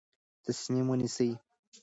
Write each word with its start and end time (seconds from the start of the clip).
تصمیم 0.45 0.85
ونیسئ. 0.89 1.29